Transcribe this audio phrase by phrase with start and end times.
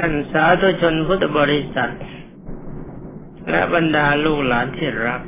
[0.00, 1.94] ท่านสาธุชนพุทธบริษัท
[3.50, 5.20] และบรรดาลูกหลานที่รัก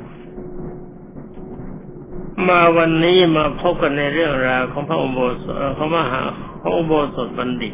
[2.47, 6.21] มาวันนี้มาพบกันในเรื่องราวของพระอุโบสถของมหา
[6.61, 7.73] พระอุโบสถบัณฑิต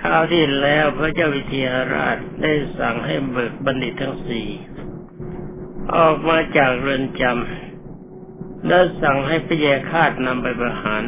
[0.00, 4.48] คราวที่แล้วพระเจ้าวิเทหราชได้สั่งให้เบิกบัณฑิตทั้งสี่
[5.94, 11.02] ออกมาจากเรือนจำแล้วสั่งให้พระเยคาดนำไปประหาร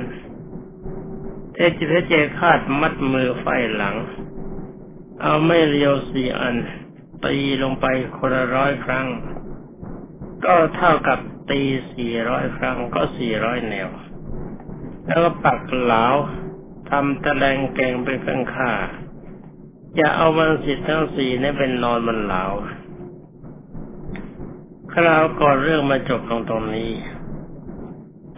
[1.52, 3.46] เทจิพระเจคาดมัดมือไฟ
[3.76, 3.96] หลัง
[5.22, 6.56] เอาไม่เรียวสี่อัน
[7.24, 9.06] ตีลงไปคนละร้อยครั้ง
[10.44, 11.18] ก็เท่ากับ
[11.50, 11.62] ตี
[11.92, 13.88] สี่ร้อยครั้งก็สี่ร้อยแนว
[15.06, 16.04] แล้วก็ปักเหลา
[16.90, 18.72] ทำตะแลงแกงเป็นข้างค่า
[19.98, 22.44] จะเอามันสิทธิ์ทั้งสี่นี้เป็นนอนบนเหลา
[24.92, 26.92] คราวก่อนเรื่องมาจบลงตรงนี้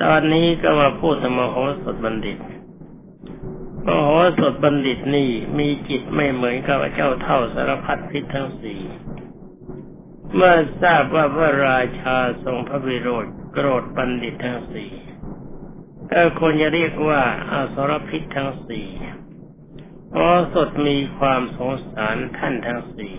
[0.03, 2.39] ตอนนี้ก็มาพูดธรรมโหสถบัณฑิต
[3.87, 4.11] มโห
[4.41, 8.81] สถบัณฑิตนี่มีจิตไม่เหมือนกับเจ้าเท่าสารพัดพิษทั้งสี่
[10.35, 14.93] เมื่อทราบว่าพระราชาทรงพระวิโรธโกรธบัณฑิตทั้งสี่
[16.11, 18.89] ก็ควรจะเรียกว่าอาสรพิษทั้งสี่
[20.13, 20.19] โอ
[20.55, 23.17] สถมีความสงสารท่านทั้งสี่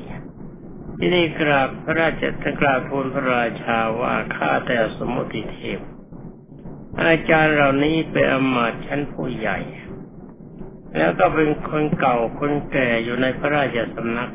[0.97, 2.23] ที่ได้กราบพระราช
[2.59, 5.79] กราบทูลพระราชาว่าข้าแต่สมุติเทพ
[7.03, 9.59] อาจารย์เหล่านี้เป็นอมาตชั้นผู้ใหญ่
[10.97, 14.31] แล้วก็เป็นคนเก่าคนแก่อยู่ในพระราชสำนัก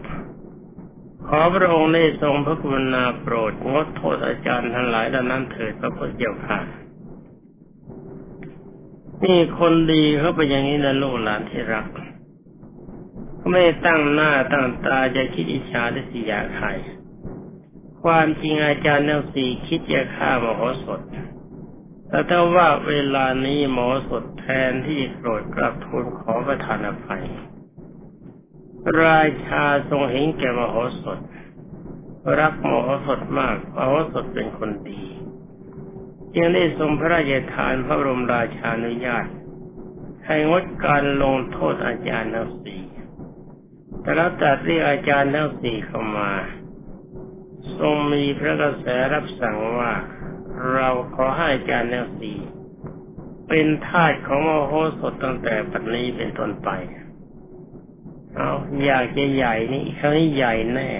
[1.26, 6.58] ขอพระองค์ได้ทรงพระกรุณาโปรดงดโทษอาจารย์ทั้งหลายดังนั้นเถิดพระพุทธเจ้าค่ะ
[9.24, 11.86] นี่คนดีเขาเป็นอย่างนี้นะลูกหลานที่รัก
[13.36, 16.68] เขาไม่ตั้งหน้าตั้งตาจะคิดอิจฉาและสิยาใคร
[18.02, 21.00] ความจริงอาจารย์ทั้งสี่คิดจะฆ่ามโหสถ
[22.08, 27.26] แต่ถ้าว่าเวลานี้หมอสดแทนที่โกรธกลับทูลขอประทานอภัย
[29.02, 31.18] ราชาทรงเห็นแก่มโหสถ
[32.38, 35.04] รักมโหสถมากมโหสถเป็นคนดี
[36.34, 39.26] จึงได้ทรงพระราชทานพระบรมราชานุญาต
[40.26, 42.82] ให้งดการลงโทษอาจารย์ทั้งสี่
[44.00, 46.32] แต่แล้วตัดเรียกอาจารย์ทั้งสี่เข้ามา
[47.78, 49.92] ทรงมีพระกระแสรับสั่งว่า
[50.72, 52.38] เราขอให้อาจารย์ทั้งสี่
[53.48, 56.70] เป็นทาสของมโหสถตั้งแต่ปัจจุบันเป็นต้นไป
[58.36, 58.50] เอา
[58.84, 60.90] อยากจะใหญ่นี่ครั้งนี้ใหญ่แน่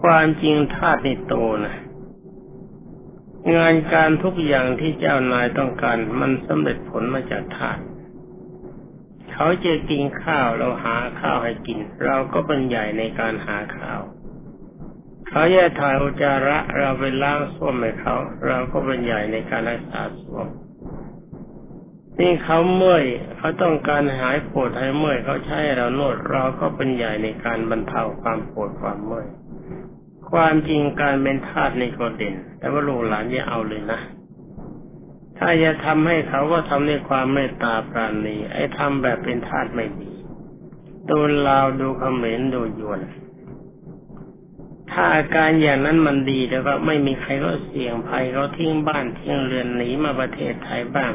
[0.00, 1.76] ความจริงทาสนี่โตนะ
[3.56, 7.78] งานการทุกอย่างที่เจ้านายต้องการมันสำเร็จผลมาจากทาน
[9.32, 14.00] เขาจะกินข้าวเราหาข้าวให้กิน เราก็เป็นใหญ่ในการหาข้าว
[15.30, 18.14] เขาแย่ถ่ายอุจาระเราไปล้างส้วมให้เขา
[18.46, 20.46] เราก็เป็นใหญ่ในการรักษาส้วม
[22.20, 23.04] นี่เขาเมื่อย
[23.36, 29.26] เขาต้องการหายปวดหายเมื่อยเขาใช้เรานวดเราก็เป็นใหญ่ในการบรรเทาความปวดความเมื่อย
[30.30, 34.00] ความจริงการเป็นทาสในก็เด่น แต่ว่าลูกหลานอย่าเอาเลยนะ
[35.38, 40.12] ถ้าจะทำให้เขาก็ทำด้วยความเมตตาปราณีไอ้ทำแบบเป็นทาสไม่ดี
[41.08, 43.00] ดูลาวดูเขมรดูยวน
[44.90, 51.12] ถ้าอาการอย่างนั้นมันดีแล้วก็ไม่มีใครก็เสี่ยงภัยเขาทิ้งบ้านทิ้งเรือนหนีมาประเทศไทยบ้าง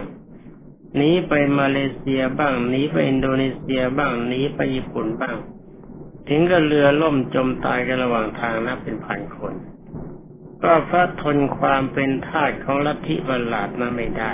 [0.96, 5.38] หนีไปมาเลเซียบ้างหนีไปอินโดนีเซียบ้างหนีไปญี่ปุ่นบ้าง
[6.28, 9.54] ถึงกับเรือล่มจมตายกันระหว่างทางนับเป็นพันคน
[10.64, 14.34] ก็เพราะทนความเป็นทาสของลัทธิบรลาดนั้นไม่ได้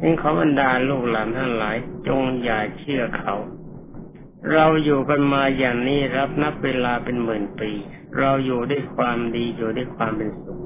[0.00, 1.76] นี่ขอบรรดาลูกหลานทั้งหลาย
[2.06, 3.34] จงอย่าเชื่อเขา
[4.50, 7.70] เราอยู่กันมาอย่างนี้รับนับเวลาเป็นหมื่นปี
[8.18, 10.58] เราอยู่ด้วยความดีอยู่ด้วยความเป็นสุข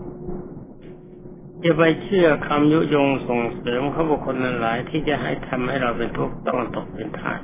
[1.62, 7.40] จะไปเชื่อคำยุยงส่งเสริมเขาบุคคลนั้นหลายที่จะให้ทำให้เราเป็นทุกข์ต้องตกเป็นทาส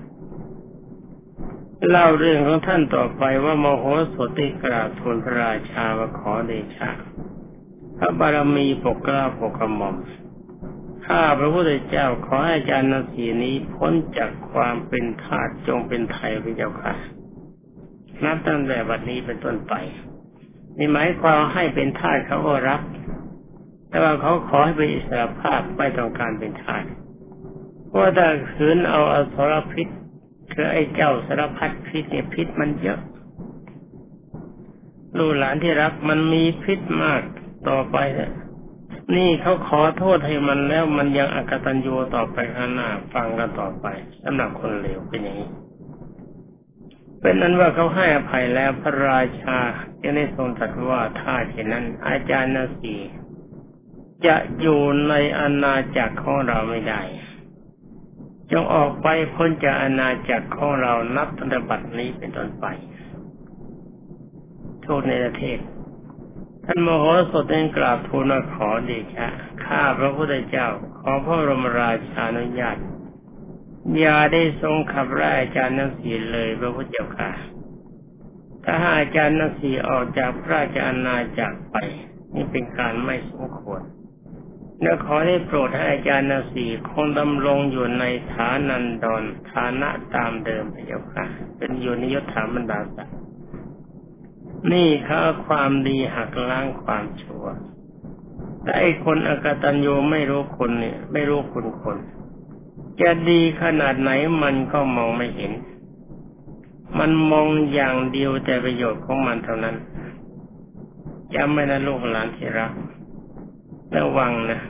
[1.89, 3.85] เล่าเรื่องของท่านต่อไปว่าโมโห
[4.15, 6.91] สติกราบทูลพระราชาว่าขอเดชะ
[7.99, 9.97] พระบารมีปกกล้าปกกระหม่อม
[11.13, 16.95] ข้าพระพุทธเจ้าขอให้อาจารย์นาสีนี้พ้นจากความเป็นทาสจงเป็นไทยพระเจ้าค่ะ
[18.25, 19.75] นับตั้งแต่บัดนี้เป็นต้นไป
[20.79, 22.81] นี่หมายความให้เป็นทาสเขาก็รับ
[23.89, 26.85] แต่ว่าเขาขอให้เป็นอิสระภาพไม่ต้องการเป็นทาส
[27.89, 29.87] เพราะถ้าขืนเอาอสรพิษ
[30.53, 33.01] คือไอ้เจ้าสารพัดพิษเนี่ยพิษมันเยอะ
[35.17, 37.23] ลูกหลานที่รักมันมีพิษมาก
[37.69, 38.33] ต่อไปเนี่ย
[39.17, 43.87] นี่เขาขอโทษให้มันแล้วมันยังอกตัญญูต่อไปข้างหน้าฟังกันต่อไป
[44.25, 45.51] สำหรับคนเลวเป็นอย่างนี้
[47.21, 49.59] เป็นนั้นว่าเขาให้อภัยแล้วพระราชา
[50.03, 52.95] จะได้ทรงตรัสว่าถ้าเช่นนั้น อาจารย์นาสี
[54.27, 57.03] จะอยู่ในอาณาจักรของเราไม่ได้
[58.53, 62.67] จงออกไปพ้นจากอาณาจักรของเรานับตั้งแต่บัดนี้เป็นต้นไป
[64.83, 65.59] โทูตในประเทศ
[66.65, 69.29] ท่านมโหสถเองกราบทูลขอเดชะ
[69.65, 70.69] ข้าพระพุทธเจ้า
[70.99, 72.79] ขอพระบรมราชานุญาต
[73.99, 77.31] อย่าได้ทรงขับไล่อาจารย์นักสีเลยพระพุทธเจ้าค่ะ
[78.65, 81.77] ถ้าหาอาจารย์นักสีออกจากพระราชอาณาจักรไป
[82.35, 83.83] นี่เป็นการไม่สมควร
[84.83, 89.23] และขอได้โปรดให้อาจารย์นาสีคงดำรงอยู่ในฐานันดร
[89.53, 91.25] ฐานะตามเดิมพระเจ้าค่ะ
[91.59, 93.22] เป็นอยู่ในยศถาบรรดาศักดิ์
[94.71, 97.45] นี่เขาความดีหักล้างความชั่ว
[98.63, 101.97] แต่ไอ้คนอกตัญญูไม่รู้คนเนี่ย ไม่รู้คุณคน
[103.01, 104.11] จะดีขนาดไหน
[104.43, 105.53] มันก็มองไม่เห็น
[106.99, 109.77] มันมองอย่างเดียวแต่ประโยชน์ของมันเท่านั้น
[111.35, 112.73] จำไม่นะลูกหลานที่รัก
[113.97, 114.61] ระวังนะ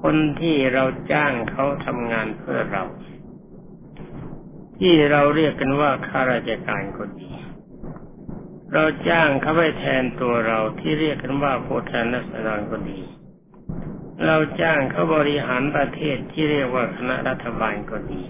[0.00, 2.84] คนที่เราจ้างเขาทำงานเพื่อเรา
[4.78, 7.32] ที่เราเรียกกันว่าข้าราชการคนดี
[8.76, 13.00] เราจ้างเขาไปแทนตัวเราที่เรียกกันว่าผู้แทนนักดารก็ดี
[14.26, 18.22] เราจ้างเขาบริหารประเทศที่เรียกว่าคณะรัฐบาลก็ดี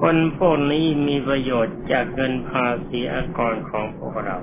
[0.00, 4.36] คนพวกนี้มีประโยชน์จากเงินภาษีอากรของพวกเรา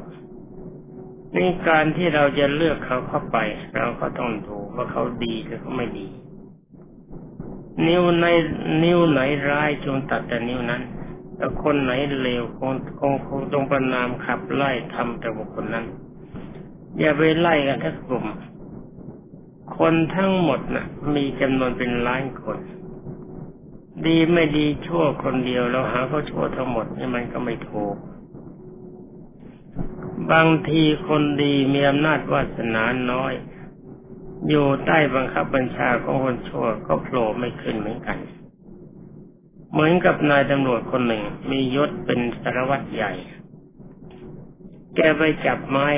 [1.34, 1.38] ใน
[1.68, 3.38] การที่เราจะเลือกเขาเข้าไป
[3.76, 6.08] เราก็ต้องดูว่าเขาดีหรือเขาไม่ดี
[7.88, 8.26] นิ้วใน
[8.84, 9.20] นิ้วไหน
[9.50, 10.84] ร้ายจงตัดแต่นิ้วนั้น
[11.38, 11.92] ถ้าคนไหน
[12.22, 15.86] เลวคงคงคงจงประนามขับไล่ทำแต่บุคคลนั้น
[17.00, 18.26] อย่าไปไล่กันทั้งกลุ่ม
[19.78, 20.86] คนทั้งหมดนะ่ะ
[21.16, 22.58] มีจำนวนเป็นล้านคน
[24.06, 27.96] ดีไม่ดีชั่วคนเดียวเราหาเขาชั่วทั้งหมดนี่มันก็ไม่ถูก
[30.32, 33.34] บางทีคนดีมีอำนาจวาสนาน้อย
[34.50, 38.18] อยู่ใต้บังคับบัญชาของคนชั่วก็โผล่ไม่ขึ้นเหมือนกัน
[39.78, 43.14] เหมือนกับนายตำรวจคนหนึ่ง มียศเป็นสารวัตรใหญ่
[44.96, 45.90] แกไปจับไม้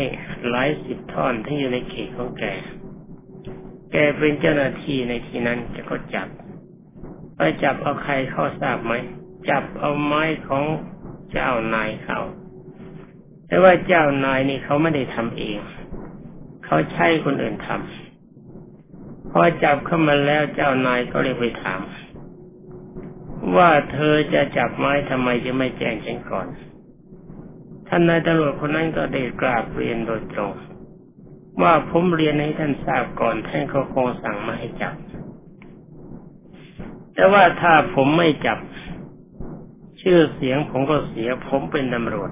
[0.50, 2.44] หลายสิบท่อนที่อยู่ในเขตของแก
[3.92, 6.28] แกเป็นเจ้าหน้าที่ในที่นั้นแกก็จับ
[7.36, 8.94] ไปจับเอาใครเข้าทราบไหม
[9.50, 10.64] จับเอาไม้ของ
[11.32, 12.20] เจ้านายเขา
[13.48, 15.58] แต่ว่าเจ้านายนี่เขาไม่ได้ทำเอง
[16.66, 21.82] เขาใช้คนอื่นทำพอจับเข้ามาแล้วเจ้านายก็เลยไปถาม
[23.56, 26.48] ว่าเธอจะจับไม้ทำไมจะไม่แจ้งฉันก่อน
[27.88, 30.52] ท่านนายตำรวจคนนั้นก็ได้กราบเรียนโดยตรง
[31.62, 34.94] ว่าผมเรียนให้ท่านทราบก่อนท่านเขาคงสั่งมาให้จับ
[37.14, 38.60] แต่ว่าถ้าผมไม่จับ
[40.02, 42.32] ชื่อเสียงผมก็เสีย ผมเป็นตำรวจ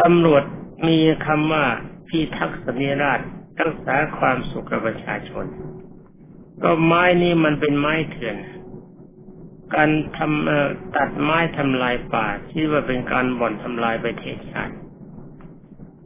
[0.00, 0.44] ตำรวจ
[0.88, 1.64] มีคำว่า
[2.08, 3.20] พิทักษ์สัญราช
[3.60, 5.46] รักษาความสุขประชาชน
[6.62, 8.36] ก็ไม้นี่มันเป็นไม้เถื่อน
[9.74, 14.74] การทำตัดไม้ทำลายป่าที่ว่าเป็นการบ่อนทำลายประเทศชาติ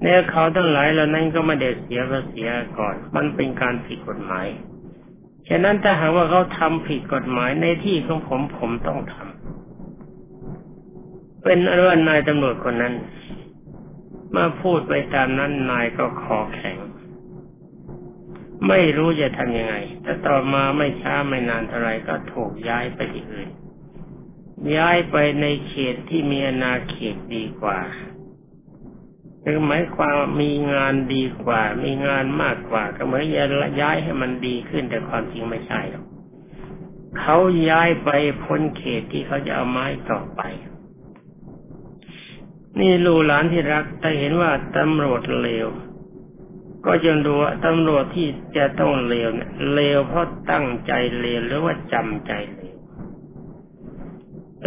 [0.02, 2.42] เนี่ยเขาทั้งหลายเหล่านั้นก็ไม่ได้เสียภาษี
[2.78, 4.46] ก่อน มันเป็นการผิดกฎหมาย
[5.48, 12.94] ฉะนั้นถ้าหากว่าเขาทำผิดกฎหมายในที่ของผมผมต้องทำเป็นอนุว่านายตำรวจคนนั้น
[14.30, 16.76] เมื่อพูดไปตามนั้นนายก็ขอแข็ง
[18.68, 23.48] ไม่รู้จะทำยังไง แต่ต่อมาไม่ช้าไม่นานเท่าไรก็ถูกย้ายไปที่อื่น
[24.76, 27.78] ย้ายไปในเขตที่มีอาณาเขตดีกว่า
[29.42, 33.24] คือหมายความมีงานดีกว่า มีงานมากกว่า ก็เหมือน
[33.80, 36.04] ย้ายให้มันดีขึ้นแต่ความจริงไม่ใช่หรอก
[37.20, 38.10] เขาย้ายไป
[38.44, 40.42] พ้นเขตที่เขาจะเอาไม้ต่อไป
[42.80, 45.68] นี่ลูกหลานที่รักแต่เห็นว่าตำรวจเลว
[46.84, 52.76] ก็จงดูว่าตำรวจที่จะต้องเลวเนี่ยเลวเพราะตั้งใจเลวหรือว่าจำใจเลว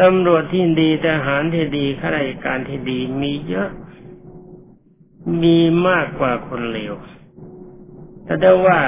[0.01, 3.70] ตำรวจที่ดีทหารที่ดีข้าราชการที่ดีมีเยอะ
[5.44, 6.94] มีมากกว่าคนเลว
[8.24, 8.80] แต่ได้ว่า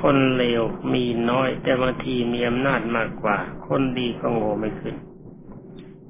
[0.00, 0.62] คนเลว
[0.92, 3.38] มีน้อยแต่บางทีมีอำนาจมากกว่า
[3.68, 4.94] คนดีก็โง่ไม่ขึ้น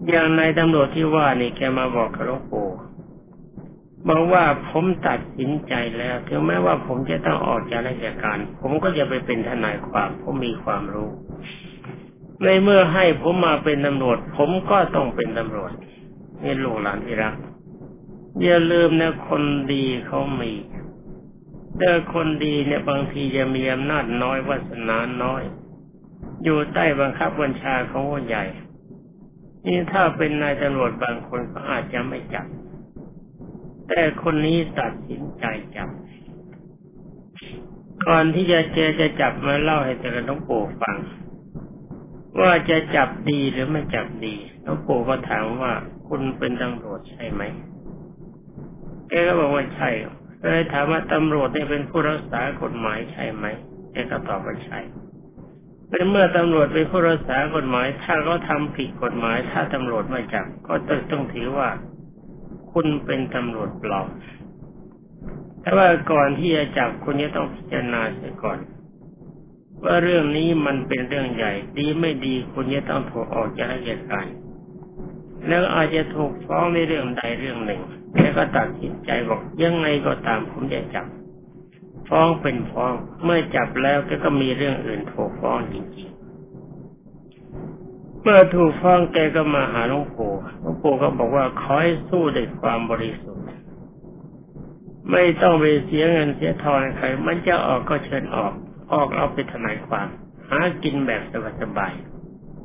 [0.08, 2.68] อย่างนายตำรวจที่ว่านี่แกมาบอกกับหลวงปู่
[4.08, 11.10] บอกว่าผมตัดสินใจแล้วถึงแม้ว่าผมจะต้องออกจากราชการ ผมก็จะไปเป็นทนายความ ผมมีความรู้
[12.42, 15.72] ในเมื่อให้ผมมาเป็นตำรวจ ผมก็ต้องเป็นตำรวจ
[16.42, 17.34] นี่ลูกหลานที่รัก
[18.42, 19.42] อย่าลืมนะคน
[19.72, 20.52] ดีเขามี
[21.78, 25.42] แต่คนดีเนี่ยบางทีจะมีอำนาจน้อยวาสนาน้อย
[26.44, 28.44] อยู่ใต้บังคับบัญชาของคนใหญ่
[29.66, 32.46] นี่ถ้าเป็นนายตำรวจบางคนก็อาจจะไม่จับ
[33.88, 35.44] แต่คนนี้ตัดสินใจ
[35.76, 35.88] จับ
[38.06, 40.96] ก่อนที่จะเจจะจับมาเล่าให้แต่ละน้องโป่ฟัง
[42.40, 45.72] ว่าจะจับดีหรือไม่จับดีหลวงปู่ก็ถามว่า
[46.08, 47.42] คุณเป็นตำรวจใช่ไหม
[49.08, 49.90] แกก็บอกว่าใช่
[50.42, 53.46] เลยถามว่าตำรวจได้เป็นผู้รักษากฎหมายใช่ไหม
[53.92, 54.80] แกก็ตอบว่าใช่
[55.90, 60.74] เป็นเมื่อตำรวจเป็นผู้รักษากฎหมาย ถ้าเขาทาผิดกฎหมาย ถ้าตำรวจไม่จับ ก็
[61.10, 61.68] ต้องถือว่า
[62.74, 64.08] คุณเป็นตำรวจปลอม
[65.60, 68.58] แต่ว่าก่อนที่จะจับคุณจะต้องพิจารณาเสียก่อน
[69.84, 74.26] ว่าเรื่องนี้มันเป็นเรื่องใหญ่ ดีไม่ดีคุณจะต้องถูกออกจากราชการ
[75.48, 77.80] แล้วอาจจะถูกฟ้องในเรื่องใดเรื่องหนึ่ง
[78.14, 81.06] แกก็ตัดสินใจบอกยังไงก็ตามผมจะจับ
[82.08, 82.92] ฟ้องเป็นฟ้อง
[83.24, 86.23] เมื่อจับแล้วกก็มีเรื่องอื่นถูกฟ้องจริงๆ
[88.26, 93.44] เมื่อถูกฟ้องแกก็มาหาหลวงปู่หลวงปู่ก็บอกว่าขอให้สู้ด้วยความบริสุทธิ์
[95.10, 98.52] ไม่ต้องไปเสียเงินเสียทองใคร มันจะออกก็เชิญออก
[98.92, 100.08] ออกเอาไปทนายความ
[100.48, 101.22] หากินแบบ
[101.60, 101.94] สบาย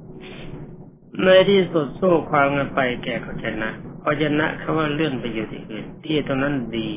[0.05, 3.69] ๆในที่สุดสู้ความกันไปแกก็ชนะ
[4.01, 6.89] พอชนะเขาว่าเลื่อนไปอยู่ที่อื่น ที่ตรงนั้นดี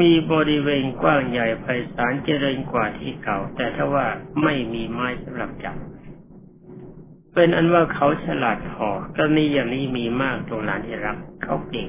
[0.00, 4.06] มีบริเวณกว้างใหญ่ไพศาลเจริญกว่าที่เก่า แต่ถ้าว่า
[4.42, 5.76] ไม่มีไม้สำหรับจับ
[7.34, 11.88] เป็นอันว่าเขาฉลาดพอกรณีอย่างนี้มีมากตรงนั้นที่รักเขาเก่ง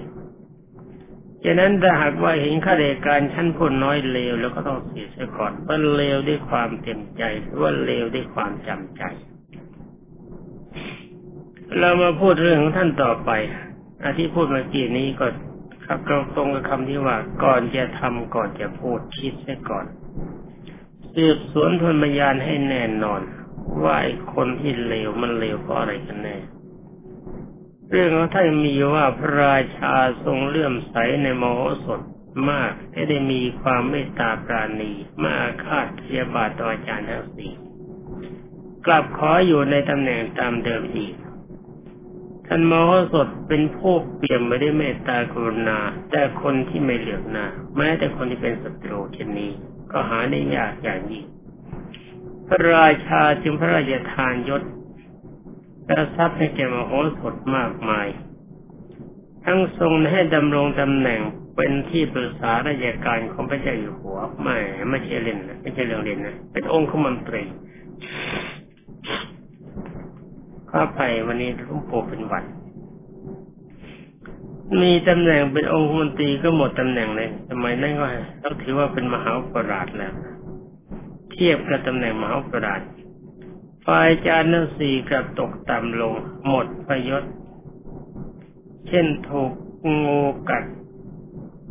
[1.43, 9.03] ฉะนั้นถ้าหากว่าเห็นข้าราชการชั้นคนน้อยเลวแล้วก็ต้องเสียเสียก่อนว่าเลวด้วยความเต็มใจหรือว่าเลวด้วยความจำใจ
[11.79, 13.31] เรามาพูดเรื่องของท่านต่อไป
[14.03, 15.27] อที่พูดเมื่อกี้นี้ก็
[15.85, 15.99] ครับ
[16.35, 19.85] ตรงกับคำที่ว่าก่อนจะทำก่อนจะพูดคิดซะก่อน
[21.15, 23.21] สืบสวนทนพยานให้แน่นอน
[23.84, 26.38] ว่าไอ้คนที่เลวมันเลวเพราะอะไรกันแน่
[27.89, 29.93] เรื่องของท่านมีว่าพระราชา
[30.24, 32.01] ทรงเลื่อมใสในมโหสถ
[32.50, 34.91] มากที่ได้มีความเมตตาปราณี
[35.22, 37.53] มาอาฆาเทียบาตต่ออาจารย์ทั้งสี่
[38.86, 41.13] กลับขออยู่ในตำแหน่งตามเดิมอีก
[42.48, 45.79] ท่านมโหสถเป็นผู้เปี่ยมไปด้วยเมตตากรุณา
[46.12, 47.45] แต่คนที่ไม่เหลือกหน้า
[47.77, 49.51] แม้แต่คนที่เป็นศัตรูเช่นนี้
[49.91, 51.25] ก็หาได้ยากอย่างยิ่ง
[52.47, 54.61] พระราชาจึงพระราชทานยศ
[55.89, 58.07] กระทรัพย์ให้แก่มโหสถมากมาย
[59.45, 61.19] ทั้งทรงให้ดำรงตำแหน่ง
[61.55, 64.57] เป็นที่ปรึกษาราชการของพระเจ้าอยู่หัวไม่
[64.89, 67.41] ไม่ใช่เล่นนะไม่ใช่เรื่องเล่นนะเป็นองค์ขมนตรี
[70.71, 72.43] ข้าไปวันนี้หลวงปู่เป็นวัน
[74.81, 78.05] มีตำแหน่งเป็นองค์มนตรีก็หมดตำแหน่งเลยสมัยนั้นก็
[78.43, 80.13] ต้องถือว่าเป็นมหาปราชแล้ว
[81.36, 82.82] เทียบกับตำแหน่งมหาปราช
[83.86, 86.13] ฝ่ายจารย์สี่กระตกต่ำลง
[86.48, 87.24] หมดประยศ
[88.88, 89.51] เช่นถูก
[90.04, 90.63] งูกัด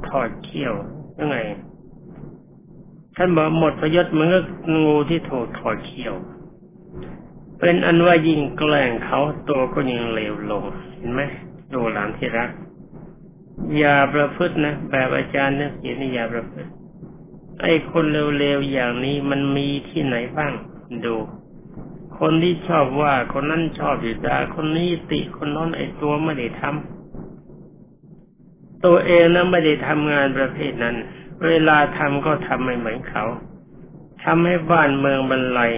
[0.09, 0.75] ถอดเขี้ยว
[1.19, 1.39] ยังไง
[3.17, 4.45] ท่านบอกหมดประยศเหมือนกับ
[4.75, 6.15] งูที่ถูกถอดเขี้ยว
[7.59, 10.65] เป็นอันว่ายิ่งแกล้งเขาตัวก็ยิ่งเลวลง
[10.97, 11.21] เห็นไหม
[11.73, 12.51] ดูหลานที่รัก
[13.77, 16.71] อย่าประพฤตินะ แบบอาจารย์นักเสียนี่อย่าประพฤติ
[17.63, 18.05] ไอ้คน
[18.39, 20.53] เลวๆอย่างนี้มันมีที่ไหนบ้าง
[21.05, 21.17] ดู
[22.19, 30.97] คนที่ชอบว่าคนนั้นชอบอยู่ดาคนนี้ติคนนั้นไอ้ตัวไม่ได้ทำตัวเองนะไม่ได้ทำงานประเภทนั้น
[31.45, 33.25] เวลาทำก็ทำไม่เหมือนเขา
[34.25, 35.73] ทำให้บ้านเมืองบรรลัย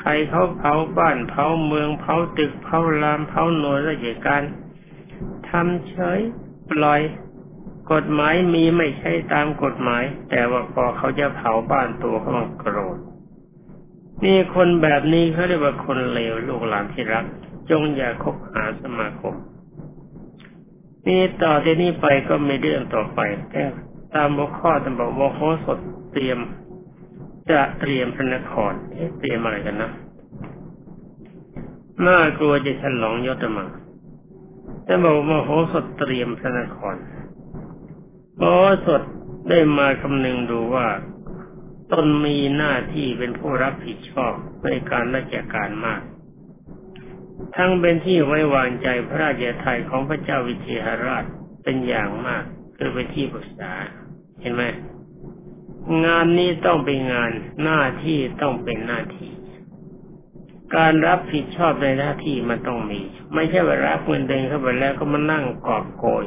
[0.00, 4.42] ใครเขาเผาบ้านเผาเมืองเผาตึกเผารามเผาหน่วยราชการ
[5.48, 6.20] ทำเฉย
[6.70, 7.00] ปล่อย
[7.92, 12.98] กฎหมายมีไม่ใช่ตามกฎหมาย แต่ว่าพอเขาจะเผาบ้านตัวเขาโกรธ
[14.24, 17.24] นี่คนแบบนี้เขาเรียกว่าคนเลวลูกหลานที่รัก
[17.70, 19.34] จงอย่าคบหาสมาคม
[21.06, 23.62] นี่ต่อที่นี้ไปก็ม่เรื่องต่อไปแต่
[24.14, 25.78] ตามบกข้อตามบอกว่าโคสด
[26.12, 26.38] เตรียม
[27.50, 28.72] จะเตรียมพระนคร
[29.18, 29.90] เตรียมอะไรกันนะ
[32.06, 33.64] น่ากลัวจะฉลองยศมา
[34.84, 36.94] แต่บอกมโหสถเตรียมพระนคร
[38.40, 38.44] มโห
[38.86, 39.02] สถ
[39.48, 40.88] ได้มาคำนึงดูว่า
[41.92, 44.32] ตนมีหน้าที่เป็นผู้รับผิดชอบ
[44.64, 46.02] ในการราชการมาก
[47.56, 51.24] ทั้งเป็นที่ไว้วางใจพระราชาไทยของพระเจ้าวิเทหราช
[51.64, 52.44] เป็นอย่างมาก
[52.76, 53.72] คือเป็นที่ปรึกษา
[54.40, 54.62] เห็นไหม
[56.06, 57.30] งานนี้ต้องเป็นงาน
[57.64, 59.30] หน้าที่ต้องเป็นหน้าที่
[60.76, 63.00] การรับผิดชอบในหน้าที่มันต้องมี
[63.34, 66.24] ไม่ใช่ว่ารับเงินเดือนเข้าไปแล้วก็มานั่งกอบโกย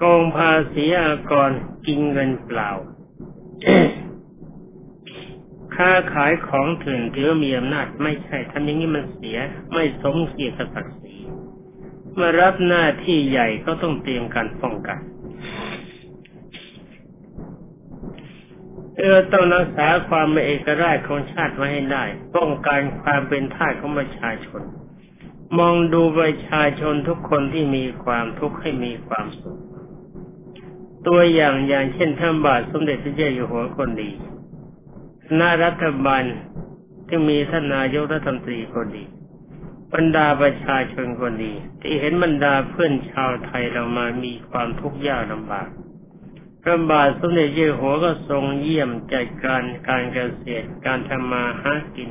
[0.00, 1.50] โกงภาษีอากร
[1.86, 2.70] กินเงินเปล่า
[5.74, 9.38] ค้าขายของถึงถือมีอำนาจไม่ใช่ทำอย่างนี้มันเสีย
[9.72, 11.16] ไม่สมเกียรติศักดิ์ศรี
[12.14, 14.98] เมื่อรับหน้าที่ใหญ่ก็ต้องเตรียมการป้องกัน
[18.96, 22.04] เออต้องรักษาความเป็นเอกราชของชาติไว้ให้ได้
[22.36, 24.62] ป้องกันความเป็นทาสของประชาชน
[25.58, 29.58] มองดูประชาชนทุกคนที่มีความทุกข์ให้มีความสุข
[31.06, 34.10] ตัวอย่างอย่างเช่นท่านบาทสมเด็จพระเจ้าอยู่หัวคนดี
[35.34, 36.24] หน้ารัฐบาล
[37.06, 39.04] ที่มีท่านนายกรัฐมนตรีคนดี
[39.94, 45.68] บรรดาประชาชนคนดี ที่เห็นบรรดาเพื่อนชาวไทยเรามามีความทุกข์ยากลำบาก
[46.62, 52.10] พระบาทสมเด็จเจ้าหัวก็ทรงเยี่ยมจัดการการเกษตรการทำมาหากิน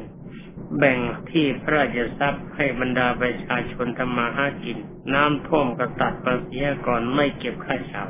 [0.78, 1.00] แบ่ง
[1.32, 4.78] ที่พระราชทรัพย์ให้บรรดาประชาชนทำมาหากิน
[5.14, 8.06] น้ำท่วมก็ตัดภาษีก่อนไม่เก็บค่าเช่า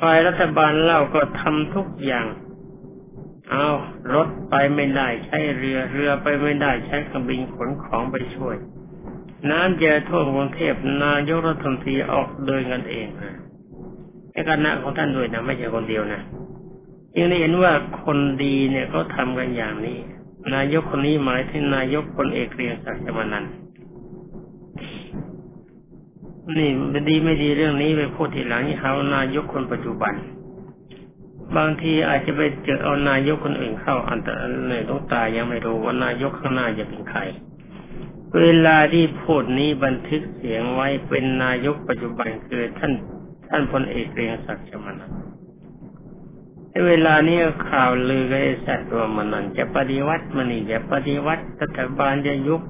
[0.00, 2.26] ฝ่ายรัฐบาลเล่าก็ทำทุกอย่าง
[3.50, 3.68] เอา
[4.14, 8.56] รถไปไม่ได้ใช้เรือเรือไปไม่ได้ใช้เครื่องบินขนของไปช่วย
[9.50, 10.74] น้ำเจะท่วมกรุงเทพ
[11.04, 13.36] นายกรัฐมนตรีออกเดินกันเองนะ
[14.32, 16.22] ในคณะของท่านด้วยนะไม่ใช่คนเดียวนะ
[17.16, 17.72] ยังได้เห็นว่า
[18.04, 19.98] คนดีเนี่ยเขาทากันอย่างนี้
[20.54, 23.44] นายกคนนี้หมายถึงนายกคนเอกเรียงศักดิ์มานัน
[26.54, 30.14] นี่ไม่ดีไม่ดีเรื่องนี้ไปพูดทีหลังนี่เขานายกคนปัจจุบัน
[31.56, 37.20] บางทีอาจจะไปเจอเอานายกคนอื่นเข้าอันตรายต้องตายยังไม่รู้ว่านายกข้างหน้าจะเป็นใคร
[38.40, 42.92] เวลาที่พูดนี้บันทึกเสียงไว้เป็นนายกปัจจุบันคือท่าน
[43.48, 45.12] ท่านพลเอกเรียงศักดิ์ชมนัน
[46.70, 47.38] ในเวลานี้
[47.70, 52.60] ข่าวลือก็ไอ้สัตว์ตัวมันนั่นจะปฏิวัติมันนี่จะปฏิวัติรัฐบาลจะยุบ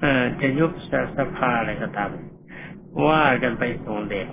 [0.00, 0.70] เอ่อจะยุบ
[1.16, 2.10] สภาอะไรก็ตาม
[3.06, 4.26] ว่ากันไปส่งเด็ก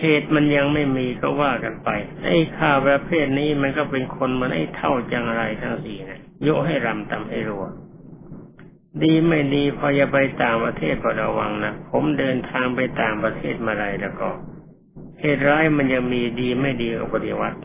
[0.00, 1.90] เหตุมันยังไม่มีก็ว่ากันไป
[2.26, 7.64] ไอ้ข่าวประเภทนี้มันก็เป็นคนมันไอ้เท่าจังไรทั้งสี่นะโยให้รำตำให้รัว
[9.02, 14.28] ดีไม่ดีพอจะไปต่างประเทศก็ระวังนะผมเดินทางไปต่างประเทศมาไรแล้วก็
[15.20, 17.58] เหตุร้ายมันยังมีดีไม่ดีกับปฏิวัติ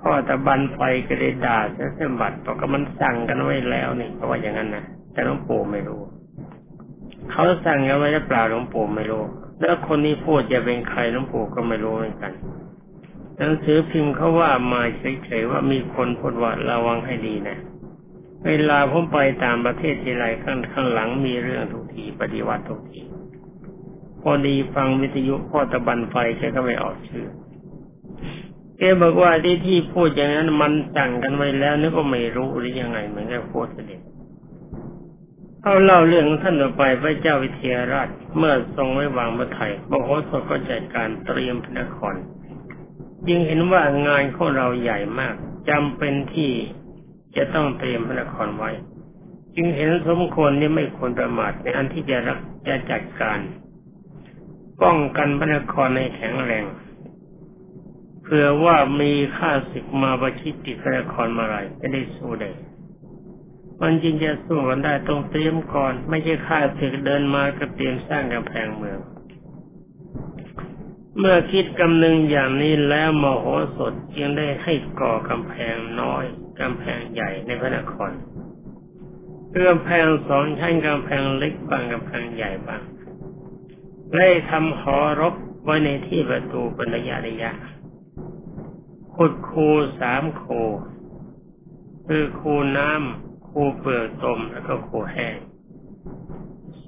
[0.00, 1.58] พ่อตะบันไฟก็ได้ด่า
[1.94, 6.00] เส้นบัตรเพราะก็มันสั่งกันไว้แล้วนี่เพราะว่าอย่างนั้นนะแต่หลวงปู่ไม่รู้
[7.30, 9.24] เขาสั่งกันไว้หรือเปล่าหลวงปู่ไม่รู้
[9.60, 12.32] แล้วคนนี้พูดจะเป็นใครหลวงปู่ก็ไม่รู้เหมือนกัน
[13.38, 14.82] หนังสือพิมพ์เขาว่ามา
[15.24, 17.58] เฉยๆว่ามีคนพูดว่าระวังให้ดีนะ
[18.46, 23.02] เวลาผมไปตามประเทศทีไรข้างข้างหลังมีเรื่องทุกทีปฏิวัติทุกที
[24.22, 27.26] พอดีฟังวิทยุพ่อตะบันไฟแกก็ไม่ออกชื่อ
[28.78, 34.00] แกบอกว่าที่ที่พูดอย่างนั้นมันสั่งกันไว้แล้วนึกว่าไม่รู้หรือยังไงเหมือนกับพูดเด็จ
[35.68, 42.14] เอาเล่าเรื่องท่านต่อไปพระเจ้าวิเทหราช เมื่อทรงไว้วางพระไถ่มโหสถก็จัดการเตรียมพระนคร
[43.28, 45.34] ยิ่งเห็นว่างานของเราใหญ่มาก
[45.70, 46.50] จำเป็นที่
[47.36, 48.70] จะต้องเตรียมพระนครไว้
[49.56, 53.38] จึงเห็นสมควรที่ไม่ควรประมาทในอันที่จะรักจะจัดการ
[54.82, 56.64] ป้องกันพระนครในแข็งแรง
[58.22, 62.50] เผื่อว่ามีข้าศึกมาประชิดติพระนครมาไรจะได้สู้ได้
[63.80, 68.98] มันจริงจะสู้กันได้ต้องเตรียมก่อน ไม่ใช่ข้าศึกเดินมาก็เตรียมสร้างกำแพงเมือง
[71.18, 73.44] เมื่อคิดกำนึงอย่างนี้แล้วมโห
[73.76, 76.24] สถจึงได้ให้ก่อกำแพงน้อย
[76.60, 78.12] กำแพงใหญ่ในพระนคร
[79.68, 82.82] กำแพงสองชั้นกำแพงเล็กบางกำแพงใหญ่บาง
[84.16, 85.34] ได้ทำหอรบ
[85.64, 87.52] ไว้ในที่ประตูเป็นระยะระยะ
[89.14, 89.68] ขุดคู
[90.00, 90.62] สามคู
[92.06, 93.25] คือคูน้ำ
[93.58, 95.36] คูเปลือกตมแล้วก็คูแห้ง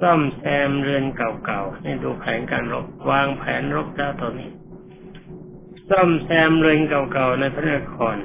[0.00, 4.50] ซ่อมแซมเรือนเก่าๆให้ดูแผนการรบวางแผนรบแล้วตอนนี้
[5.88, 8.16] ซ่อมแซมเรือนเก่าๆในพระนคร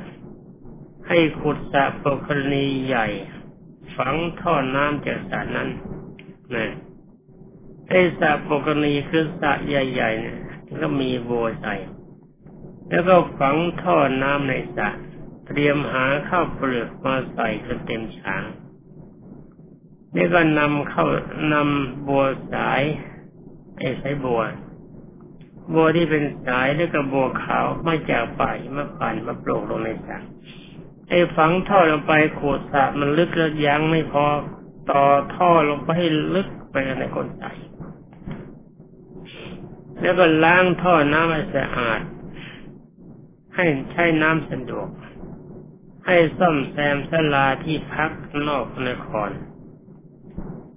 [1.07, 3.07] ให้ขุดสระปกรณีใหญ่
[3.95, 5.69] ฝังท่อน้ำจากสระนั้น
[6.55, 6.71] นะ
[7.89, 10.37] ไอ้สระปกรณีคือสระใหญ่ๆเนี่ย
[10.81, 11.75] ก็มีโบใส่
[12.89, 14.89] แล้วก็ฝังท่อน้ำในสระ
[15.53, 18.43] เตรียมหาข้าวเปลือกมาใส่จนเต็มฉาง
[20.15, 21.05] นี่ก็นำเข้า
[21.53, 22.81] นำบัวสาย
[23.77, 24.41] ไอ้สายบัว
[25.73, 30.17] บัวที่เป็นสายแล้วก็บัวขาวมาจากป่ามาปั่นมาโปรกลงในสระ
[31.09, 34.25] ไอ้ฝังท่อลงไปขูดสระมันลึกแล้วยังไม่พอ
[34.91, 35.03] ต่อ
[35.35, 37.51] ท่อลงไปให้ลึกไปในคนใส่
[40.01, 42.01] แล้วก็ล้างท่อน้ำให้สะอาด
[43.55, 44.87] ให้ใช้น้ำสะดวก
[46.05, 48.11] ให้ซ่อมแซมสลาที่พัก
[48.47, 49.29] นอกนคร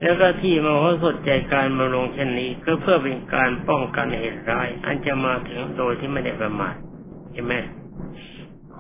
[0.03, 6.75] แล้วก็ที่มโหสถใจการมาลงเช่นนี้ก็เพื่อเป็นการป้องกันเหตุร้าย อันจะมาถึงโดยที่ไม่ได้ประมาท
[7.33, 7.55] ใช่ไหม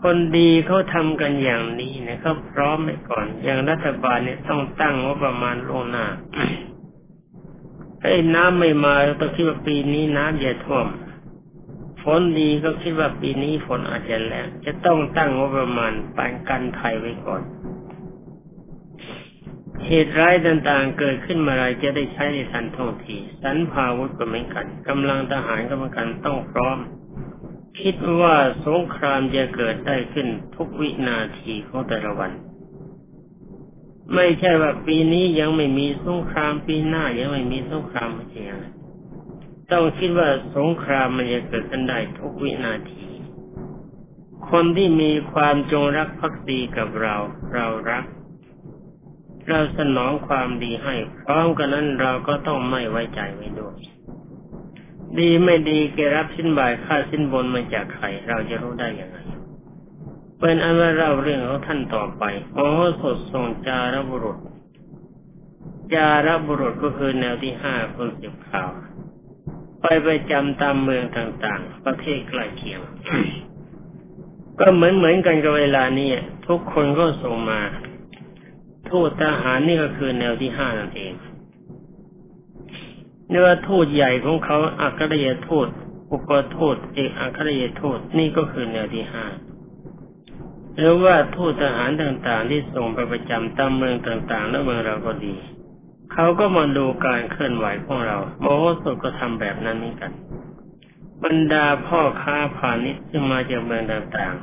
[0.00, 6.06] คนดีเขาทำกันอย่างนี้นะเขาพร้อมไปก่อน อย่างรัฐบาลเนี่ยต้องตั้งงบประมาณลงหน้า
[8.02, 10.86] ไอ้น้ำไม่มาต้องคิดว่าปีนี้น้ำจะท่วม
[12.20, 17.42] นดีก็คิดว่าปีนี้ฝนอาจจะแรงจะต้องตั้งงบประมาณปานกันภัยไว้ก่อน
[19.86, 26.78] เหตุร้ายต่างๆเกิดขึ้นมาอะไรจะได้ใช้ในทันท่องทีสันพาวุธก็เหมือนกันกำลังทหารก็เหมือนกันต้องพร้อม
[27.80, 32.32] คิดว่าสงครามจะเกิดได้ขึ้นทุกวินาทีของแต่ละวัน
[34.14, 38.75] ไม่ใช่ว่าปีนี้ยังไม่มีสงครามปีหน้ายังไม่มีสงครามไม่ใช่อย่างนั้น
[39.72, 43.06] ต้องคิดว่าสงครามมันจะเกิดขึ้นได้ทุกวินาที
[44.50, 47.16] คนที่มีความจงรักภักดีกับเรา
[47.54, 48.04] เรารัก
[49.48, 53.76] เราสนองความดีให้ พร้อมกันนั้นเราก็ต้องไม่ไว้ใจไว้ด้วย
[55.18, 59.18] ดีไม่ดีแกรับสิ้นบายค่าสิ้นบนมาจากใครเราจะรู้ได้อย่างไร
[60.38, 62.24] เป็นอันว่าเราเรื่องของท่านต่อไป
[62.54, 62.68] โอ้
[63.00, 64.38] สดทรงจารบุรุษ
[65.94, 68.70] จารบุรุษก็คือแนวที่ห้าคนสิบข่าว
[69.80, 72.80] ไปไปจำตามเมืองต่างๆ ประเทศใกล้เคียง
[74.60, 76.08] ก็เหมือนเหมือนกันกับเวลานี้
[76.48, 77.60] ทุกคนก็ส่งมา
[78.90, 81.12] ทูตทหารนี่ก็คือแนวที่ห้านั่นเอง
[83.30, 85.68] เนื้อทูตใหญ่ของเขาอัครเยทูต
[86.10, 89.24] อุปทูตเอกอัครเยทูตนี่ก็คือแนวที่ห้า
[90.76, 95.34] หรือว่าทูตทหารต่างๆ ที่ส่งไปประจำตามเมืองต่างๆ แล้วเมืองเราก็ดี
[96.18, 100.12] เขาก็มาดูการเคลื่อนไหวของเราโมโหสุก็ทำแบบนั้นนี้กัน
[101.24, 104.34] บรรดาพ่อค้าพาณิชย์ซึ่งมาจากเมืองต่าง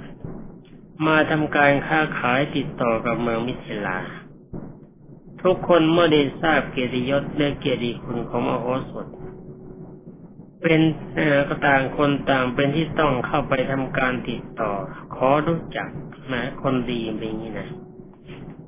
[0.50, 4.00] ๆ มาทำการค้าขายติดต่อกับเมืองมิถิลา
[5.44, 9.08] ทุกคนเมื่อได้ทราบเกียรติยศและเกียรติคุณของมโหสถ
[10.62, 10.82] เป็น
[11.48, 14.72] ก็ต่างคนต่างเป็นที่ต้องเข้าไปทำการติดต่อ
[15.16, 15.88] ขอรู้จัก
[16.28, 17.70] แม้คนดีเป็นอย่างนี้นะ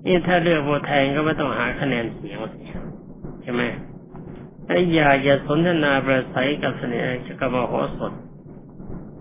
[0.06, 2.74] นี่ถ้าเลือกโบแทนก็ไม่ต้องหาคะแนนเสียงเสีย
[3.46, 3.64] ใช่ไหม
[4.68, 8.14] ถ้าอยากจะสนทนาประสัยกับเสน่ห์กับมโหสถ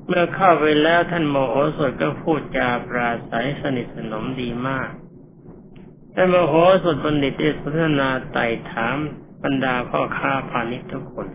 [0.07, 4.89] เมื่อเข้าไปแล้วท่านมโหสถก็พูดจาปราศัยสนิทสนมดีมาก
[6.15, 8.97] ท่านมโหสถบัณฑิตได้สนทนาไต่ถาม
[9.43, 11.27] บรรดาพ่อค้าพาณิชย์ทุกคน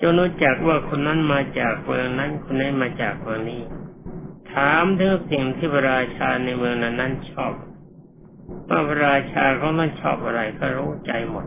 [0.00, 3.62] จนรู้จักว่าคนนั้นมาจากเมืองนั้นคนนี้มาจากเมืองนี้
[4.52, 7.52] ถามถึงสิ่งที่พระราชาในเมืองนั้นนั้นชอบ
[8.68, 11.46] ว่าพระราชาเขานั้นชอบอะไรก็รู้ใจหมด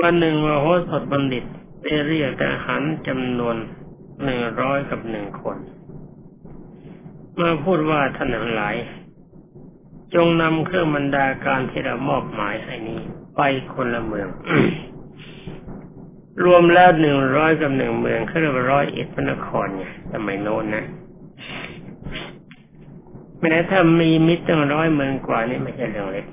[0.00, 1.44] วันหนึ่งมโหสถบัณฑิต
[1.82, 3.56] ได้เรียกทหารจำนวน
[4.22, 5.56] หนึ่งร้อยกับหนึ่งคน
[7.40, 8.76] มาพูดว่าท่านทั้งหลาย
[10.14, 13.00] จงนำเครื่องบรรดาการที่เรามอบหมายให้นี้
[13.36, 13.40] ไป
[13.74, 14.28] คนละเมือง
[16.44, 20.84] รวมแล้วหนึ่งร้อยกับหนึ่งเมืองคือร้อยเอ็ดพระนครเนี่ยสมัยโน้นนะ
[23.40, 26.26] แม้ถ้ามีมิตรตั้งร้อยเมืองกว่านี่ไม่ใช่เรื่องเล็ก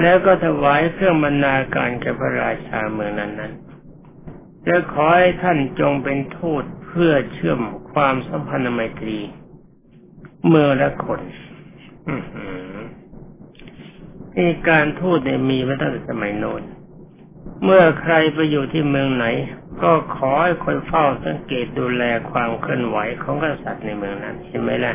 [0.00, 3.52] แล้วก็ถวายเครื่องบรรณาการแก่พระราชาเมืองนั้นนั้น
[4.66, 7.60] แล้วขอให้ท่านจงเป็นทูตเพื่อเชื่อม
[7.92, 9.18] ความสัมพันธ์ไมตรี
[10.48, 11.20] เมืองละคน
[14.36, 16.62] นี่การทูตเนี่ยมีมาตั้งแต่สมัยโน้น
[17.64, 19.26] เมื่อใครไปอยู่ที่เมืองไหน
[19.82, 24.94] ก็ขอให้คนเฝ้าสังเกตดูแลความเคลื่อนไหวของกษัตริย์ในเมืองนั้นเห็นไหมล่ะ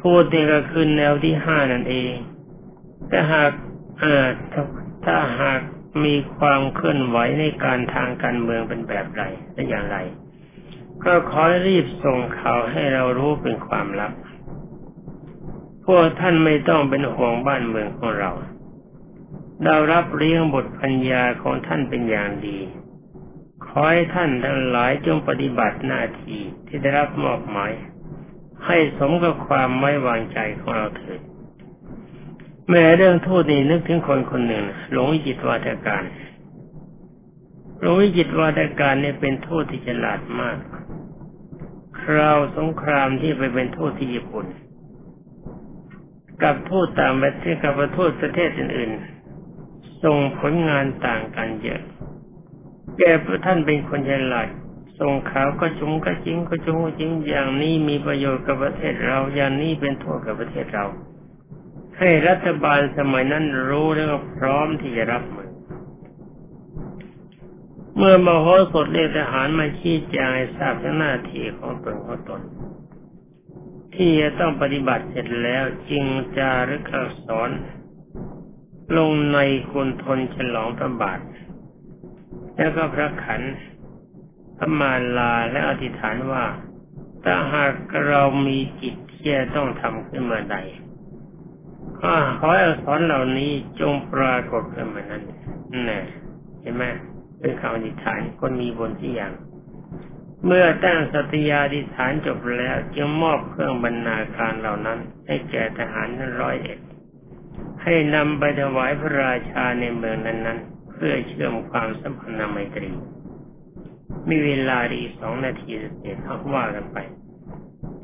[0.00, 2.12] ทูตเนี่ก็คือแนวที่ห้านั่นเอง
[3.10, 3.52] ถ้าหาก
[5.04, 5.60] ถ้าหาก
[6.04, 9.22] มีความเคลื่อนไหวในการทางการเมืองเป็นแบบไร
[9.54, 9.98] และอย่างไร
[11.04, 14.12] ก็ขอรีบส่งข่าวให้เรารู้เป็นความลับ
[15.86, 18.30] พวกท่านไม่ต้องเป็นห่วงบ้านเมืองของเรา
[19.64, 22.58] เรารับเลี้ยงบทปัญญาของท่านเป็นอย่างดี
[23.66, 27.72] ขอให้ท่านทั้งหลายจงปฏิบัติหน้าที่ที่ได้รับมอบหมาย
[28.66, 31.20] ให้สมกับความไม่วางใจของเราเถิด
[32.70, 36.02] แม่เรื่องโทษนี่นึกถึงคนคนหนึ่งหลงวิจิตวาทการ
[37.80, 40.58] หลงวิจิตวาทการเนี่ยเป็นโทษที่ฉลาดมาก
[42.00, 44.46] คราวสงครามที่ไปเป็นโทษที่ญี่ปุ่น
[46.42, 51.80] กับโทษตามประเทศกับโทษประเทศอื่นๆส่งผลงานต่างกันเยอะ
[52.98, 54.48] แกพระท่านเป็นคนฉลาด
[55.00, 60.86] ส่งข่าวก็จุงก็จริงก็จุงก็จริงอย่างนี้มีประโยชน์กับประเทศเรา อย่างนี้เป็นโทษกับประเทศเรา
[62.04, 65.50] ให้รัฐบาลสมัยนั้นรู้แล้วก็พร้อมที่จะรับมือ
[67.96, 72.40] เมื่อมโหสถเรียกทหารมาชี้แจงให้ทราบถึงหน้าที่ของตนของตน
[73.94, 76.04] ที่จะต้องปฏิบัติเสร็จแล้วจริง
[76.36, 77.50] จารึกอักษร
[78.96, 79.38] ลงใน
[79.70, 81.20] คุณทนฉลองพระบาท
[82.56, 83.42] แล้วก็พระขัน
[84.56, 86.44] พระมาลาและอธิษฐานว่า
[87.24, 87.74] ถ้าหาก
[88.08, 90.58] เรามีจิตที่จะต้องทำขึ้นมาใด
[91.98, 92.00] ข
[92.46, 95.22] อให้อักษรเหล่านี้จงปรากฏขึ้นมานั้น
[95.90, 96.00] น่
[96.60, 96.84] เห็นไหม
[97.38, 99.32] เป็นคำอธิษฐานคนมีบนที่อย่าง
[100.46, 106.78] เมื่อตั้งสัตยาดิฐานจบแล้วจึงมอบเครื่องบรรณาการเหล่านั้น ให้แก่ทหารนั้นร้อยเอ็ด
[107.82, 112.90] ให้นำไปถวายพระราชาในเมืองนั้นๆ เพื่อเชื่อมความสัมพันธ์ไมตรี
[114.28, 116.98] มีเวลาดีสองนาทีเสร็จเขาว่ากันไป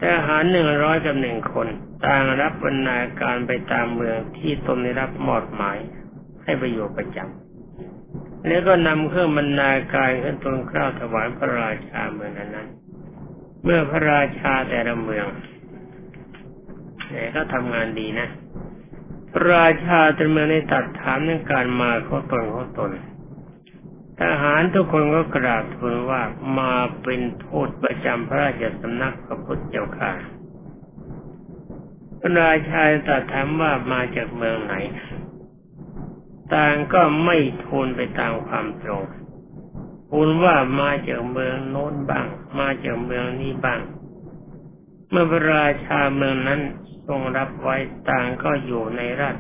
[0.02, 1.68] ทหารหนึ่งร้อยกับหนึ่งคน
[2.06, 5.78] ต่างรับบรรณาการไปตามเมืองที่ตนได้รับมอบหมาย
[6.44, 12.68] ให้ประโยชน์ประจำแล้วก็นำเครื่องบรรณาการขึ้นตนคร่าวถวายพระราชาเมืองนั้น
[13.64, 15.26] เมื่อพระราชาแต่ละเมือง
[17.10, 18.28] เนี่ก็ทำงานดีนะ
[19.32, 22.90] พระราชาแต่เมืองได้ตัดถามเรื่องการมาของตนของตน
[24.20, 26.22] ทหารทุกคนก็กราบทูลว่า
[26.58, 30.12] มาเป็นทูตประจำพระราชสำนักพระพุทธเจ้าค่ะ
[32.20, 34.74] พระราชาตรัสถามว่ามาจากเมืองไหน
[36.54, 39.04] ต่างก็ไม่ทูลไปตามความตรง
[40.10, 42.26] ทูลว่ามาจากเมืองโน้นบ้าง
[42.58, 43.80] มาจากเมืองนี้บ้าง
[45.10, 46.60] เมื่อพระราชาเมืองนั้น
[47.08, 47.76] ทรงรับไว้
[48.10, 49.36] ต่างก็อยู่ในราช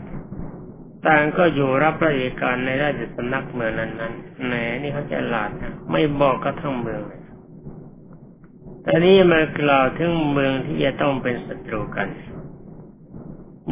[1.06, 7.22] ต่างก็อยู่รับราชการในราชสำนักเมืองนั้นๆแหนนี่เขาจะหลาดนะไม่บอกก็ทั้งเมืองเลย
[8.82, 12.08] แต่นี้มากล่าวถึงเมืองที่จะต้องเป็นศัตรูกัน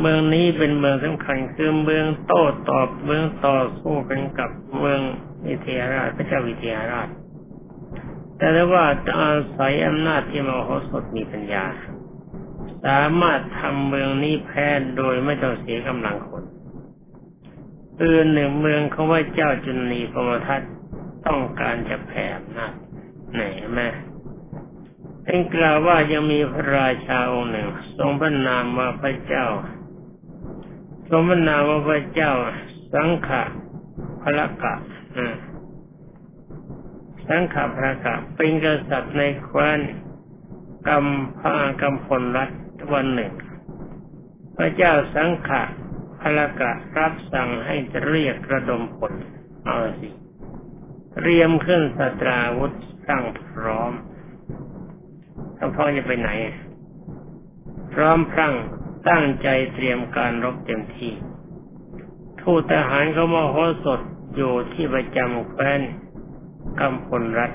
[0.01, 5.01] เมืองนี้เป็นเมืองสำคัญคือเมืองโต้ตอบเมืองต่อสู้กันกับเมือง
[5.47, 7.09] วิเทหราชพระเจ้าวิเทหราช
[8.39, 8.85] แต่ว่า
[9.21, 11.65] อาศัยอำนาจที่มโหสถมีปัญญา
[12.87, 16.43] สามารถทำเมืองนี้แพ้โดยไม่ต้องเสียกำลังคน
[17.99, 20.63] คือหนึ่งเมืองเขาว่าเจ้าจุนีปรทัต
[21.27, 22.73] ต้องการจะแผ่นาจ
[23.33, 23.43] ไหน
[23.75, 23.89] แม่
[25.25, 29.47] เป็นกล่าวว่ายังมีพระราชาองค์หนึ่ง ทรงพระนามว่าพระเจ้า
[31.11, 32.33] ทรงพระนามว่าพระเจ้า
[32.95, 33.43] สังขะ
[34.23, 34.75] พระกะ
[37.29, 39.79] สังขะพระกะเป็นกษัตริย์ในแคว้น
[40.89, 42.51] กำพากำพลรัฐ
[42.93, 43.33] วันหนึ่ง
[44.57, 45.63] พระเจ้าสังขะ
[46.27, 49.13] พระกะรับสั่งให้เรียกระดมผล
[49.65, 50.09] เอาสิ
[51.15, 52.73] เตรียมเครื่องสตราวุธ
[53.09, 53.93] ตั้งพร้อม
[55.57, 56.31] ถ้าพ่อจะไปไหน
[57.95, 58.55] พร้อมพรั่ง
[59.09, 61.13] ตั้งใจเตรียมการรบเต็มที่
[62.41, 64.01] ทูตทหารเขามาโหสด
[64.37, 65.81] อยู่ที่ประจำแคว้น
[66.81, 67.53] กำพลรัฐ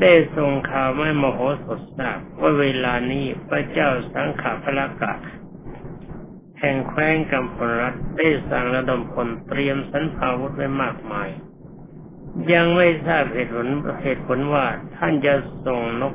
[0.00, 5.12] ได้ส่งข่าวไม่มโหสถทราบว่าเวลานี้พระเจ้าสังขารพระกะ
[6.60, 11.28] แห่งแคว้นกัมพลรัฐได้สั่งระดมพลเตรียมสันพาวุธไว้มากมาย
[12.52, 13.68] ยังไม่ทราบเหตุผล
[14.02, 14.66] เหตุผลว่า
[14.96, 15.34] ท่านจะ
[15.66, 16.14] ส่งนก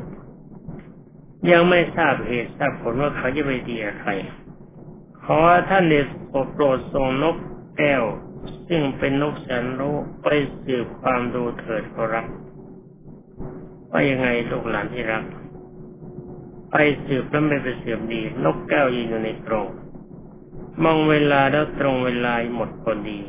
[1.51, 4.08] ยังไม่ทราบเหตุทราบผลว่าเขาจะไปดีอะไร
[5.23, 6.08] ขอท่านเดช
[6.54, 7.36] โปรดส่งนก
[7.77, 8.04] แก้ว
[8.67, 10.27] ซึ่งเป็นนกแสนรู้ไป
[10.63, 12.25] สืบความดูเถิดขอรับ
[13.91, 15.23] ว่ายังไงลูกหลานที่รัก
[16.71, 16.75] ไป
[17.06, 19.67] สืบแล้วไม่ไปสืบดี นกแก้วยืนอยู่ในกรง
[20.84, 23.22] มองเวลาแล้วตรงเวลาหมดพอดี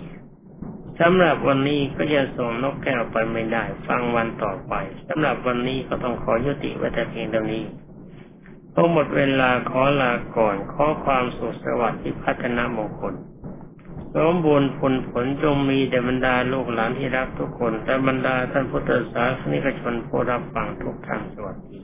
[1.01, 4.75] สำหรับวันนี้ก็จะส่งนกแก้วไปไม่ได้ ฟังวันต่อไป
[5.09, 7.65] สำหรับวันนี้ก็ต้องขอยุติไว้แต่เพียงเท่านี้
[8.75, 13.15] พอหมดเวลาขอลาก่อนขอความสุขสวัสดิ์ที่พัฒนามงคล
[14.17, 21.82] สมบูรณ์ผลผลจงมีแด่บรรดาลูกหลานที่รักทุกคน แต่บรรดาท่านพุทธศาสนิกชนผู้รับฟังทุกทางสวัสดี